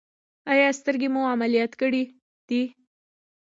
ایا 0.51 0.67
سترګې 0.79 1.07
مو 1.13 1.21
عملیات 1.33 1.71
کړي 1.81 2.03
دي؟ 2.47 2.61